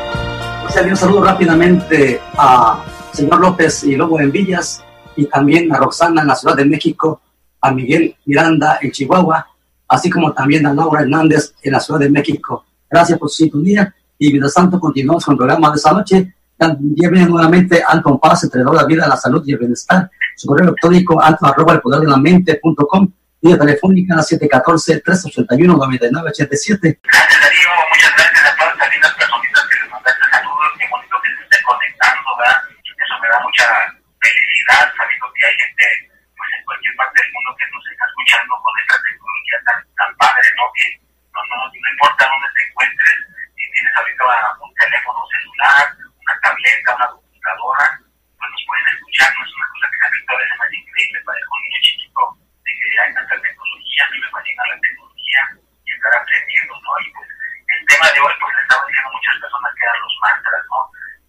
O 0.67 0.71
sea, 0.71 0.83
un 0.83 0.97
saludo 0.97 1.23
rápidamente 1.23 2.19
a 2.37 2.83
señor 3.13 3.41
López 3.41 3.85
y 3.85 3.95
Lobo 3.95 4.19
en 4.21 4.33
Villas 4.33 4.83
y 5.17 5.27
también 5.27 5.73
a 5.73 5.79
Roxana 5.79 6.23
en 6.23 6.29
la 6.29 6.35
Ciudad 6.35 6.57
de 6.57 6.65
México, 6.65 7.21
a 7.61 7.71
Miguel 7.73 8.17
Miranda 8.25 8.79
en 8.81 8.91
Chihuahua, 8.91 9.47
así 9.89 10.11
como 10.11 10.33
también 10.33 10.67
a 10.67 10.75
Laura 10.75 11.03
Hernández 11.03 11.55
en 11.63 11.73
la 11.73 11.81
Ciudad 11.81 12.01
de 12.01 12.11
México. 12.11 12.65
Gracias 12.91 13.19
por 13.19 13.29
su 13.29 13.37
sintonía 13.37 13.95
y 14.19 14.31
mientras 14.31 14.55
tanto 14.55 14.81
continuamos 14.81 15.25
con 15.25 15.33
el 15.33 15.39
programa 15.39 15.71
de 15.71 15.77
esta 15.77 15.93
noche 15.93 16.35
Bienvenido 16.59 17.37
nuevamente 17.37 17.85
Anton 17.87 18.19
Paz, 18.19 18.45
entrenador 18.45 18.77
de 18.77 18.81
la 18.81 18.87
vida, 18.89 19.07
la 19.07 19.19
salud 19.21 19.45
y 19.45 19.53
el 19.53 19.59
bienestar. 19.61 20.09
Su 20.41 20.49
correo 20.49 20.73
electrónico 20.73 21.21
anton 21.21 21.53
arroba 21.53 21.77
el 21.77 21.85
poder 21.85 22.01
de 22.01 22.09
la 22.09 22.17
mente.com. 22.17 23.13
Vía 23.45 23.61
telefónica 23.61 24.25
714-381-9987. 24.25 26.97
Gracias 27.05 27.41
Darío, 27.45 27.69
muchas 27.93 28.09
gracias 28.09 28.41
a 28.41 28.57
todas 28.57 28.73
las 28.73 28.89
lindas 28.89 29.13
personitas 29.21 29.69
que 29.69 29.85
les 29.85 29.89
mandaste 29.93 30.25
saludos, 30.33 30.73
qué 30.81 30.89
bonito 30.89 31.13
que 31.21 31.29
se 31.29 31.45
estén 31.45 31.61
conectando, 31.61 32.25
¿verdad? 32.41 32.57
Eso 32.73 33.15
me 33.21 33.29
da 33.29 33.37
mucha 33.45 33.69
felicidad 34.17 34.89
sabiendo 34.97 35.29
que 35.37 35.45
hay 35.45 35.61
gente 35.61 35.85
pues 36.09 36.49
en 36.57 36.65
cualquier 36.65 36.97
parte 36.97 37.21
del 37.21 37.37
mundo 37.37 37.53
que 37.53 37.69
nos 37.69 37.85
está 37.85 38.09
escuchando 38.09 38.57
con 38.65 38.73
esta 38.81 38.97
tecnología 39.05 39.61
tan, 39.69 39.85
tan 39.93 40.09
padre, 40.17 40.49
¿no? 40.57 40.65
Que 40.73 41.05
no 41.37 41.69
importa 41.69 42.33
dónde 42.33 42.49
te 42.49 42.65
encuentres, 42.65 43.29
si 43.61 43.69
tienes 43.77 43.93
ahorita 43.93 44.25
un 44.65 44.73
teléfono 44.73 45.21
celular, 45.29 45.93
una 46.27 46.41
tableta, 46.43 46.95
una 46.97 47.07
computadora, 47.07 47.87
pues 48.35 48.51
nos 48.51 48.63
pueden 48.67 48.87
escuchar, 48.99 49.31
no 49.31 49.45
es 49.47 49.53
una 49.55 49.69
cosa 49.71 49.87
que 49.87 50.11
visto 50.11 50.33
a 50.35 50.39
veces 50.43 50.59
más 50.59 50.73
increíble, 50.75 51.23
parezco 51.23 51.55
un 51.55 51.63
niño 51.63 51.81
chiquito 51.87 52.23
de 52.67 52.71
que 52.75 52.87
hay 52.99 53.15
tanta 53.15 53.35
tecnología, 53.39 54.03
me 54.11 54.31
fascina 54.35 54.63
la 54.67 54.79
tecnología 54.83 55.41
y 55.87 55.89
estar 55.95 56.13
aprendiendo, 56.19 56.75
¿no? 56.83 56.91
Y 56.99 57.07
pues 57.15 57.29
el 57.31 57.83
tema 57.87 58.07
de 58.11 58.21
hoy, 58.27 58.35
pues 58.43 58.51
le 58.59 58.63
estaba 58.67 58.83
diciendo 58.91 59.07
a 59.07 59.17
muchas 59.17 59.37
personas 59.39 59.71
que 59.71 59.85
eran 59.87 60.01
los 60.03 60.17
mantras, 60.19 60.63
¿no? 60.67 60.81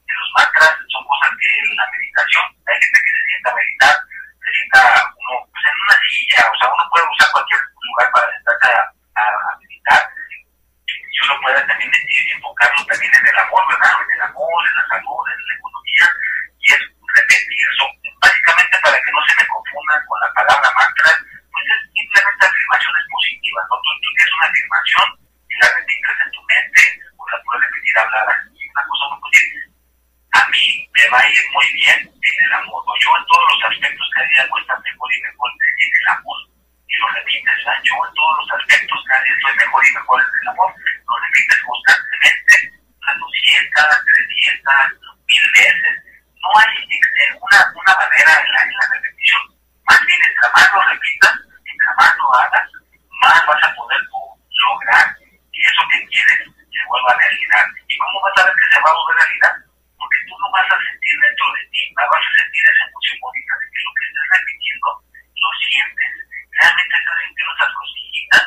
Y 0.02 0.12
los 0.18 0.30
mantras 0.34 0.74
son 0.90 1.04
cosas 1.06 1.32
que 1.38 1.50
en 1.62 1.70
la 1.78 1.86
meditación, 1.94 2.46
hay 2.66 2.78
gente 2.82 3.00
que 3.06 3.14
se 3.14 3.24
sienta 3.30 3.50
a 3.54 3.58
meditar, 3.62 3.96
se 4.02 4.50
sienta 4.50 4.80
uno 5.14 5.34
pues 5.46 5.62
en 5.62 5.78
una 5.78 5.98
silla, 6.10 6.42
o 6.50 6.56
sea, 6.58 6.68
uno 6.74 6.84
puede 6.90 7.06
usar 7.06 7.30
cualquier 7.38 7.62
lugar 7.86 8.08
para 8.18 8.26
sentarse 8.34 8.70
a, 8.74 8.82
a, 8.82 9.24
a 9.30 9.52
meditar 9.62 10.02
y 11.18 11.26
uno 11.26 11.42
puede 11.42 11.62
también 11.66 11.90
eh, 11.90 12.34
enfocarlo 12.36 12.86
también 12.86 13.10
en 13.10 13.26
el 13.26 13.38
amor, 13.42 13.64
¿verdad? 13.68 13.90
En 14.06 14.12
el 14.14 14.22
amor, 14.22 14.60
en 14.70 14.76
la 14.78 14.86
salud, 14.86 15.22
en 15.34 15.42
la 15.50 15.54
economía, 15.58 16.06
y 16.62 16.68
es 16.78 16.82
repetir 17.18 17.58
eso. 17.58 17.86
Básicamente 18.22 18.78
para 18.86 18.98
que 19.02 19.12
no 19.12 19.22
se 19.26 19.34
me 19.42 19.48
confundan 19.50 20.02
con 20.06 20.18
la 20.22 20.30
palabra 20.38 20.70
mantra, 20.78 21.10
pues 21.50 21.66
es 21.74 21.82
simplemente 21.90 22.44
afirmaciones 22.46 23.04
positivas, 23.10 23.66
¿no? 23.66 23.76
Tú, 23.82 23.90
tú 23.98 24.10
tienes 24.14 24.34
una 24.38 24.48
afirmación 24.48 25.08
y 25.50 25.54
la 25.58 25.68
repites 25.74 26.18
en 26.22 26.32
tu 26.38 26.42
mente, 26.46 26.82
o 27.18 27.22
la 27.26 27.38
puedes 27.42 27.62
repetir 27.66 27.94
hablar 27.98 28.28
y 28.54 28.62
una 28.70 28.84
cosa 28.86 29.04
no 29.10 29.18
puede 29.18 29.42
a 30.38 30.42
mí 30.54 30.66
me 30.94 31.06
va 31.10 31.18
a 31.18 31.30
ir 31.34 31.42
muy 31.50 31.68
bien 31.74 32.00
en 32.06 32.36
el 32.46 32.54
amor, 32.62 32.84
o 32.86 32.94
yo 33.02 33.10
en 33.10 33.26
todos 33.26 33.48
los 33.58 33.62
aspectos 33.74 34.06
cada 34.14 34.28
día 34.30 34.46
voy 34.54 34.60
a 34.60 34.64
estar 34.70 34.80
mejor 34.86 35.10
y 35.10 35.22
mejor 35.26 35.50
en 35.50 35.92
el 35.98 36.08
amor. 36.14 36.38
Y 36.88 36.94
lo 36.98 37.08
repites, 37.10 37.58
¿verdad? 37.58 37.82
yo 37.84 37.96
en 38.06 38.14
todos 38.14 38.34
los 38.38 38.50
aspectos 38.54 38.98
cada 39.08 39.24
día 39.24 39.34
estoy 39.34 39.56
mejor 39.58 39.82
y 39.82 39.92
mejor 39.98 40.18
en 40.22 40.30
el 40.42 40.48
amor 40.54 40.70
lo 41.08 41.16
repites 41.24 41.60
constantemente, 41.64 42.56
a 43.08 43.14
200, 43.16 44.06
300, 44.28 45.18
mil 45.38 45.52
veces. 45.54 45.96
No 46.42 46.50
hay 46.58 46.70
una, 47.38 47.60
una 47.74 47.94
barrera 47.94 48.34
en 48.42 48.50
la, 48.54 48.62
en 48.64 48.78
la 48.78 48.88
repetición. 48.94 49.44
Más 49.86 50.00
bien, 50.06 50.20
entre 50.22 50.50
más 50.54 50.68
lo 50.74 50.82
repitas, 50.82 51.36
entre 51.66 51.92
más 51.98 52.12
lo 52.18 52.28
hagas, 52.34 52.68
más 53.22 53.46
vas 53.46 53.64
a 53.64 53.76
poder 53.76 54.02
lograr 54.08 55.06
que 55.18 55.62
eso 55.62 55.84
que 55.92 56.00
quieres 56.08 56.40
se 56.48 56.82
vuelva 56.88 57.18
realidad. 57.18 57.66
¿Y 57.88 57.98
cómo 57.98 58.22
vas 58.22 58.38
a 58.38 58.46
ver 58.46 58.56
que 58.56 58.70
se 58.72 58.80
va 58.82 58.90
a 58.90 58.98
volver 58.98 59.18
realidad? 59.18 59.54
Porque 59.98 60.20
tú 60.28 60.34
no 60.38 60.48
vas 60.52 60.68
a 60.72 60.78
sentir 60.78 61.16
dentro 61.20 61.46
de 61.58 61.64
ti, 61.74 61.82
vas 61.98 62.08
a 62.08 62.32
sentir 62.38 62.64
esa 62.64 62.84
emoción 62.88 63.18
bonita 63.22 63.54
de 63.58 63.66
que 63.68 63.80
lo 63.84 63.92
que 63.98 64.04
estás 64.08 64.28
repitiendo 64.38 64.88
lo 65.18 65.50
sientes. 65.68 66.12
Realmente 66.58 66.96
estás 66.98 67.18
sintiendo 67.28 67.52
esas 67.58 67.72
cosquillitas 67.74 68.46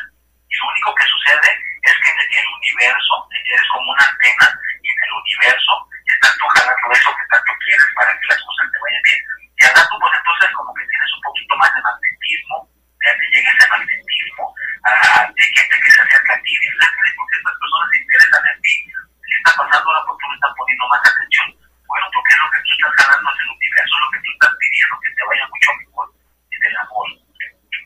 y 0.51 0.55
lo 0.57 0.65
único 0.71 0.91
que 0.95 1.07
sucede 1.11 1.51
es 1.85 1.95
que 2.01 2.11
en 2.11 2.33
el 2.41 2.49
universo 2.55 3.15
eres 3.31 3.67
como 3.71 3.91
una 3.91 4.05
antena 4.07 4.47
y 4.81 4.87
en 4.89 4.99
el 5.05 5.13
universo 5.21 5.73
estás 6.21 6.37
tú 6.37 6.47
jalando 6.53 6.87
eso 6.93 7.11
que 7.17 7.27
tanto 7.33 7.53
quieres 7.65 7.89
para 7.97 8.13
que 8.13 8.27
las 8.29 8.41
cosas 8.45 8.67
te 8.69 8.79
vayan 8.85 9.03
bien. 9.09 9.21
Y 9.57 9.65
al 9.65 9.73
rato, 9.73 9.95
pues 9.97 10.13
entonces 10.21 10.49
como 10.53 10.71
que 10.77 10.85
tienes 10.85 11.11
un 11.17 11.23
poquito 11.25 11.53
más 11.57 11.71
de 11.73 11.81
magnetismo, 11.81 12.57
ya 13.01 13.13
te 13.17 13.27
llega 13.33 13.49
ese 13.57 13.67
magnetismo 13.73 14.45
uh, 14.45 15.25
de 15.33 15.45
gente 15.49 15.77
que 15.81 15.91
se 15.91 16.01
acerca 16.05 16.33
a 16.37 16.41
ti 16.45 16.53
y 16.53 16.61
dice, 16.61 16.85
porque 17.17 17.37
estas 17.41 17.57
personas 17.57 17.89
se 17.89 17.99
interesan 18.05 18.45
en 18.53 18.59
ti, 18.61 18.75
¿qué 18.85 19.35
está 19.41 19.53
pasando 19.57 19.87
ahora? 19.89 20.05
porque 20.05 20.25
estás 20.29 20.53
poniendo 20.61 20.85
más 20.93 21.03
atención? 21.09 21.49
Bueno, 21.89 22.07
porque 22.13 22.33
es 22.37 22.41
lo 22.45 22.49
que 22.53 22.61
tú 22.61 22.71
estás 22.71 22.95
jalando 23.01 23.27
hacia 23.33 23.45
el 23.49 23.57
universo, 23.57 23.93
es 23.97 24.03
lo 24.05 24.11
que 24.13 24.21
tú 24.21 24.29
estás 24.31 24.53
pidiendo, 24.61 24.95
que 25.01 25.11
te 25.17 25.23
vaya 25.25 25.45
mucho 25.49 25.71
mejor 25.81 26.07
en 26.53 26.63
el 26.69 26.77
amor. 26.85 27.07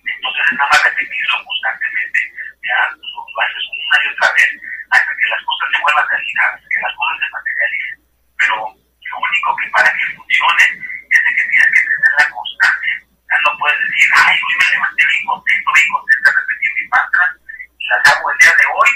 Entonces 0.05 0.43
es 0.45 0.55
nada 0.59 0.69
más 0.75 0.83
repetirlo 0.85 1.37
constantemente, 1.45 2.21
ya 2.67 2.79
lo 2.99 3.37
haces 3.41 3.65
una 3.71 3.97
y 4.03 4.07
otra 4.11 4.29
vez 4.35 4.51
hasta 4.91 5.13
que 5.15 5.27
las 5.31 5.43
cosas 5.45 5.67
se 5.71 5.79
vuelvan 5.81 6.09
realidad, 6.11 6.51
que 6.61 6.81
las 6.85 6.95
cosas 6.95 7.17
se 7.23 7.29
materialicen. 7.31 7.97
Pero 8.39 8.57
lo 8.61 9.17
único 9.19 9.49
que 9.57 9.67
para 9.71 9.91
que 9.95 10.05
funcione 10.15 10.65
es 10.75 11.21
de 11.25 11.31
que 11.35 11.45
tienes 11.49 11.71
que 11.73 11.83
tener 11.89 12.13
la 12.19 12.27
constancia. 12.29 12.95
Ya 13.01 13.37
no 13.41 13.51
puedes 13.59 13.79
decir, 13.89 14.09
ay, 14.21 14.37
hoy 14.37 14.55
me 14.59 14.67
levanté 14.75 15.03
bien 15.07 15.25
contento, 15.25 15.69
bien 15.73 15.91
contenta 15.95 16.29
de 16.29 16.37
repetir 16.45 16.71
mis 16.75 16.89
mantras 16.93 17.31
y 17.79 17.85
las 17.89 18.01
hago 18.05 18.25
el 18.31 18.39
día 18.39 18.55
de 18.55 18.67
hoy 18.69 18.91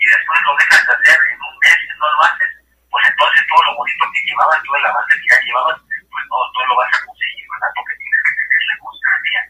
y 0.00 0.04
después 0.04 0.38
lo 0.44 0.52
dejas 0.60 0.82
de 0.84 0.92
hacer 1.00 1.18
en 1.32 1.38
un 1.40 1.54
mes 1.64 1.78
y 1.80 1.88
no 1.96 2.06
lo 2.12 2.20
haces, 2.28 2.52
pues 2.90 3.02
entonces 3.08 3.40
todo 3.48 3.62
lo 3.64 3.72
bonito 3.80 4.04
que 4.12 4.20
llevabas, 4.28 4.62
todo 4.64 4.76
el 4.76 4.86
avance 4.90 5.14
que 5.16 5.28
ya 5.30 5.38
llevabas, 5.40 5.78
pues 5.80 6.24
no, 6.28 6.38
no 6.40 6.60
lo 6.66 6.74
vas 6.76 6.92
a 6.92 7.04
conseguir, 7.06 7.46
¿verdad? 7.50 7.72
Porque 7.74 7.94
tienes 8.00 8.20
que 8.20 8.34
tener 8.36 8.64
la 8.70 8.76
constancia, 8.80 9.40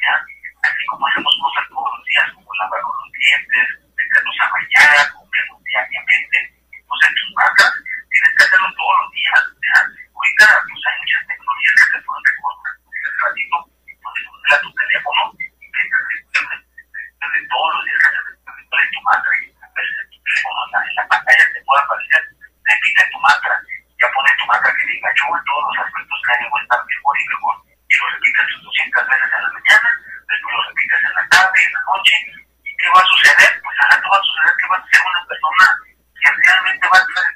¿ya? 0.00 0.14
Así 0.60 0.82
como 0.86 1.06
hacemos 1.08 1.34
cosas 1.40 1.64
todos 1.72 1.90
los 1.96 2.04
días, 2.04 2.26
como 2.36 2.48
lavarnos 2.60 2.96
los 3.00 3.12
dientes, 3.16 3.66
meternos 3.96 4.36
a 4.40 4.46
bañar, 4.52 5.04
comernos 5.16 5.60
diariamente, 5.64 6.38
pues 6.84 7.00
en 7.08 7.14
tus 7.16 7.30
mantras 7.32 7.72
tienes 8.10 8.32
que 8.36 8.44
hacerlo 8.44 8.68
todos 8.76 8.94
los 9.00 9.10
días, 9.14 9.40
¿ya? 9.62 9.76
Ahorita 9.80 10.44
pues 10.68 10.82
hay 10.84 10.96
muchas 11.00 11.22
tecnologías 11.30 11.74
que 11.80 11.86
te 11.90 11.98
pueden 12.04 12.24
recordar, 12.28 12.72
un 12.80 13.18
ratito, 13.24 13.56
puedes 14.02 14.22
poner 14.26 14.50
a 14.50 14.60
tu 14.60 14.70
teléfono 14.74 15.22
y 15.40 15.66
que 15.70 15.82
te 15.86 15.96
recuerde, 15.96 16.56
de 16.60 17.40
todos 17.48 17.70
los 17.72 17.82
días 17.86 18.00
que 18.04 18.10
te 18.10 18.50
recuerde 18.50 18.86
tu 18.90 19.00
mantra 19.00 19.32
y 19.40 19.44
a 19.48 19.68
veces 19.70 19.96
en 19.96 20.08
tu 20.10 20.18
teléfono, 20.20 20.58
en 20.60 20.70
la, 20.70 20.80
en 20.84 20.94
la 21.00 21.04
pantalla 21.08 21.44
te 21.54 21.60
puede 21.64 21.80
aparecer, 21.80 22.22
repite 22.68 23.02
tu 23.08 23.18
mantra, 23.24 23.54
ya 23.96 24.06
pones 24.12 24.34
tu 24.36 24.44
mantra 24.44 24.70
que 25.30 25.38
yo 25.38 25.38
en 25.38 25.44
todos 25.44 25.62
los 25.62 25.78
aspectos 25.86 26.18
voy 26.50 26.60
a 26.60 26.62
estar 26.62 26.80
mejor 26.82 27.14
y 27.14 27.24
mejor, 27.30 27.54
y 27.70 27.94
lo 27.94 28.06
repites 28.10 28.46
tus 28.50 28.62
200 28.64 29.08
veces 29.10 29.30
en 29.30 29.42
la 29.42 29.50
mañana, 29.50 29.88
después 30.26 30.50
lo 30.50 30.62
repites 30.70 31.00
en 31.00 31.14
la 31.14 31.24
tarde, 31.30 31.58
en 31.60 31.72
la 31.72 31.82
noche, 31.86 32.16
¿y 32.66 32.70
qué 32.74 32.88
va 32.90 33.00
a 33.00 33.06
suceder? 33.06 33.52
Pues 33.62 33.76
ahora 33.80 33.96
te 34.00 34.08
va 34.10 34.18
a 34.18 34.26
suceder 34.26 34.54
que 34.58 34.66
vas 34.70 34.80
a 34.80 34.88
ser 34.90 35.00
una 35.06 35.22
persona 35.30 35.66
que 36.20 36.28
realmente 36.30 36.84
va 36.90 36.96
a 36.98 37.04
estar 37.06 37.29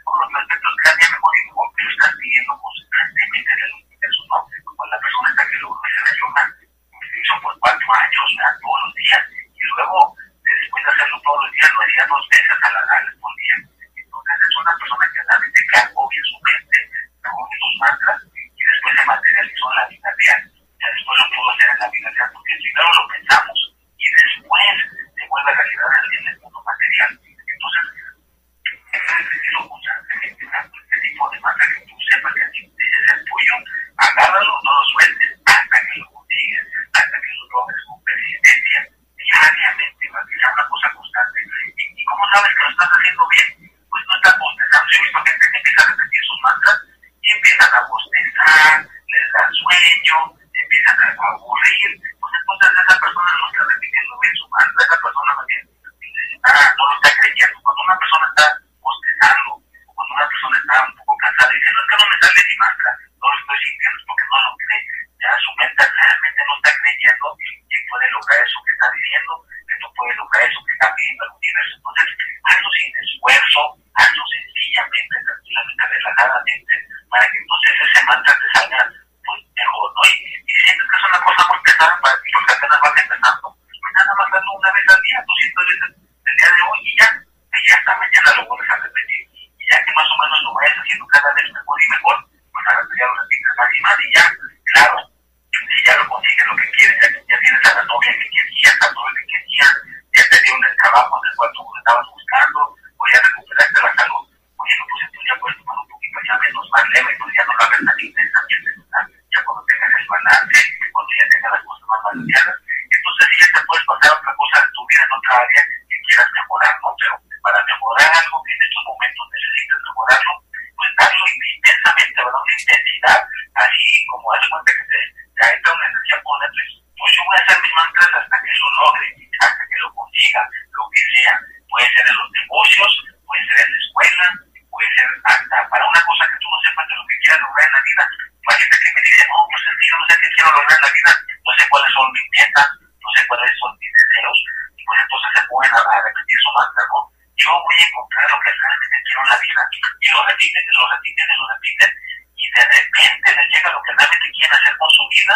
a, 145.74 146.02
repetir 146.02 146.38
su 146.38 146.50
mantra, 146.54 146.82
¿no? 146.88 147.00
Yo 147.34 147.50
voy 147.50 147.76
a 147.78 147.86
encontrar 147.88 148.24
lo 148.30 148.38
que 148.40 148.50
realmente 148.54 148.96
quiero 149.04 149.20
en 149.24 149.30
la 149.34 149.38
vida, 149.42 149.62
y 150.00 150.08
lo 150.14 150.20
repiten, 150.24 150.62
y 150.62 150.72
lo 150.74 150.84
repiten, 150.94 151.26
y 151.26 151.36
lo 151.38 151.46
repiten, 151.54 151.90
y 152.34 152.44
de 152.54 152.62
repente 152.62 153.28
les 153.34 153.46
llega 153.50 153.74
lo 153.74 153.82
que 153.82 153.92
realmente 153.94 154.28
quieren 154.34 154.54
hacer 154.54 154.74
con 154.78 154.90
su 154.90 155.04
vida, 155.10 155.34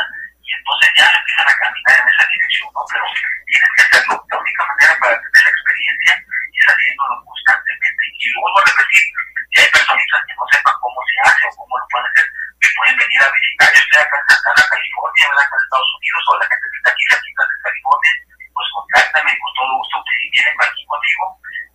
y 0.49 0.51
entonces 0.57 0.89
ya 0.97 1.05
empiezan 1.05 1.49
a 1.49 1.59
caminar 1.61 1.97
en 2.01 2.09
esa 2.09 2.25
dirección, 2.25 2.69
¿no? 2.73 2.83
Pero 2.89 3.05
tienes 3.49 3.71
que 3.77 3.83
hacerlo. 3.85 4.15
La 4.17 4.37
única 4.41 4.63
manera 4.65 4.93
para 4.97 5.17
tener 5.21 5.43
la 5.45 5.53
experiencia 5.53 6.13
es 6.17 6.65
haciéndolo 6.73 7.15
constantemente. 7.29 8.03
Y 8.17 8.27
lo 8.33 8.41
vuelvo 8.41 8.59
a 8.59 8.65
repetir, 8.65 9.05
si 9.53 9.57
hay 9.61 9.69
personitas 9.69 10.21
que 10.25 10.35
no 10.41 10.45
sepan 10.49 10.77
cómo 10.81 10.99
se 11.05 11.17
hace 11.21 11.45
o 11.49 11.57
cómo 11.57 11.73
lo 11.77 11.87
pueden 11.93 12.09
hacer, 12.09 12.27
me 12.33 12.69
pueden 12.81 12.97
venir 12.97 13.21
a 13.21 13.29
visitar. 13.29 13.69
Yo 13.69 13.81
estoy 13.85 14.01
acá 14.01 14.17
en 14.17 14.27
Santana, 14.29 14.63
California, 14.73 15.25
¿verdad? 15.29 15.45
Acá 15.45 15.57
en 15.59 15.65
Estados 15.69 15.93
Unidos, 16.01 16.23
o 16.29 16.33
la 16.33 16.49
gente 16.49 16.67
que 16.69 16.79
está 16.81 16.91
aquí 16.97 17.05
cerquita 17.13 17.43
de 17.45 17.57
California, 17.69 18.15
pues 18.57 18.69
contáctame 18.73 19.33
con 19.37 19.53
todo 19.53 19.73
gusto. 19.85 19.97
Que 20.01 20.13
si 20.17 20.27
vienen 20.33 20.57
aquí 20.65 20.83
conmigo, 20.89 21.25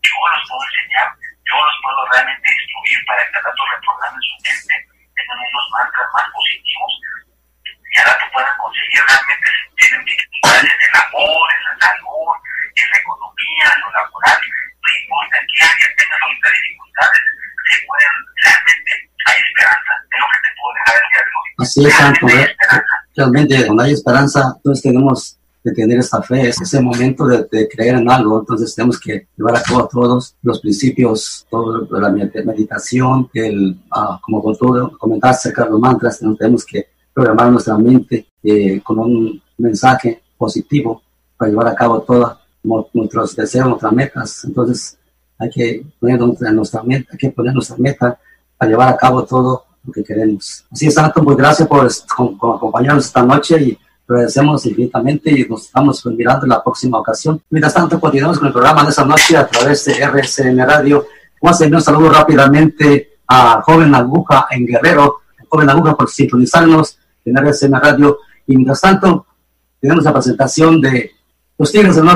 yo 0.01 0.17
los 0.17 0.43
puedo 0.49 0.63
enseñar, 0.65 1.09
yo 1.45 1.55
los 1.61 1.77
puedo 1.85 2.01
realmente 2.09 2.47
instruir 2.49 2.99
para 3.05 3.21
que 3.21 3.37
al 3.37 3.43
rato 3.45 3.61
reprogramen 3.69 4.23
su 4.25 4.35
mente, 4.41 4.75
tengan 5.13 5.39
unos 5.45 5.65
mantras 5.77 6.09
más 6.09 6.25
positivos 6.33 6.93
y 7.93 7.99
ahora 7.99 8.17
te 8.17 8.25
puedan 8.33 8.57
conseguir 8.57 9.01
realmente 9.05 9.47
si 9.53 9.75
tienen 9.77 10.05
dificultades 10.05 10.65
en 10.65 10.81
el 10.81 10.95
amor, 10.97 11.45
en 11.53 11.63
la 11.63 11.73
salud, 11.77 12.33
en 12.73 12.89
la 12.89 12.97
economía, 12.97 13.65
en 13.69 13.81
lo 13.81 13.89
laboral, 13.93 14.39
no 14.41 14.89
importa 14.97 15.37
en 15.37 15.47
qué 15.53 15.61
área 15.61 15.87
tengas 15.93 16.21
ahorita 16.25 16.49
dificultades, 16.49 17.25
se 17.69 17.75
pueden, 17.85 18.13
realmente 18.41 18.91
hay 19.29 19.37
esperanza, 19.45 19.93
es 19.93 20.19
lo 20.19 20.27
que 20.33 20.39
te 20.41 20.49
puedo 20.57 20.73
dejar 20.73 20.95
el 20.97 21.09
día 21.13 21.21
de 21.21 21.33
hoy. 21.37 21.49
Así 21.63 21.85
es, 21.85 21.93
Santo. 21.95 22.27
Esperanza. 22.27 22.83
Realmente, 23.15 23.65
cuando 23.65 23.83
hay 23.83 23.93
esperanza, 23.93 24.53
entonces 24.57 24.83
tenemos 24.83 25.37
que 25.63 25.71
tener 25.71 25.99
esta 25.99 26.21
fe, 26.21 26.49
es 26.49 26.59
ese 26.61 26.81
momento 26.81 27.25
de, 27.25 27.69
creer 27.69 27.95
en 27.95 28.09
algo, 28.09 28.39
entonces 28.39 28.75
tenemos 28.75 28.99
que 28.99 29.27
llevar 29.37 29.55
a 29.55 29.61
cabo 29.61 29.87
todos 29.87 30.35
los 30.41 30.59
principios, 30.59 31.45
todo 31.49 31.87
la 31.99 32.09
med- 32.09 32.43
meditación, 32.43 33.29
el, 33.33 33.79
ah, 33.91 34.19
como 34.21 34.43
con 34.43 34.57
todo, 34.57 34.97
comentar 34.97 35.31
acerca 35.31 35.63
de 35.63 35.69
los 35.69 35.79
mantras, 35.79 36.19
tenemos 36.19 36.65
que 36.65 36.87
programar 37.13 37.51
nuestra 37.51 37.77
mente 37.77 38.27
eh, 38.43 38.81
con 38.83 38.99
un 38.99 39.41
mensaje 39.57 40.21
positivo 40.37 41.01
para 41.37 41.49
llevar 41.49 41.67
a 41.67 41.75
cabo 41.75 42.01
todos 42.01 42.37
nuestros 42.93 43.35
deseos, 43.35 43.67
nuestras 43.67 43.93
metas. 43.93 44.43
Entonces 44.43 44.97
hay 45.37 45.49
que 45.49 45.85
poner 45.99 46.19
nuestra, 46.19 46.51
nuestra 46.51 46.83
meta, 46.83 47.09
hay 47.13 47.17
que 47.17 47.29
poner 47.29 47.53
nuestra 47.53 47.77
meta 47.77 48.19
para 48.57 48.69
llevar 48.69 48.89
a 48.89 48.97
cabo 48.97 49.23
todo 49.23 49.65
lo 49.83 49.91
que 49.91 50.03
queremos. 50.03 50.65
Así 50.71 50.87
es, 50.87 50.93
Santo, 50.93 51.23
pues 51.23 51.37
gracias 51.37 51.67
por, 51.67 51.85
acompañarnos 52.55 53.05
esta 53.05 53.23
noche 53.23 53.61
y 53.61 53.77
agradecemos 54.07 54.65
infinitamente 54.65 55.31
y 55.31 55.45
nos 55.47 55.65
estamos 55.65 56.05
mirando 56.07 56.45
en 56.45 56.49
la 56.49 56.63
próxima 56.63 56.99
ocasión. 56.99 57.41
Mientras 57.49 57.73
tanto, 57.73 57.99
continuamos 57.99 58.37
con 58.37 58.47
el 58.47 58.53
programa 58.53 58.83
de 58.83 58.89
esta 58.89 59.05
noche 59.05 59.37
a 59.37 59.47
través 59.47 59.85
de 59.85 59.93
RCN 59.93 60.57
Radio. 60.59 61.05
Vamos 61.41 61.59
a 61.59 61.63
enviar 61.63 61.79
un 61.79 61.83
saludo 61.83 62.09
rápidamente 62.09 63.17
a 63.27 63.61
Joven 63.61 63.93
Aguja 63.95 64.47
en 64.51 64.65
Guerrero, 64.65 65.21
Joven 65.47 65.69
Aguja 65.69 65.95
por 65.95 66.09
sintonizarnos 66.09 66.97
en 67.25 67.37
RCN 67.37 67.73
Radio. 67.73 68.19
Y 68.47 68.55
mientras 68.55 68.81
tanto, 68.81 69.25
tenemos 69.79 70.03
la 70.03 70.13
presentación 70.13 70.79
de 70.79 71.11
los 71.57 71.71
Tigres 71.71 71.95
del 71.95 72.05
Norte. 72.05 72.11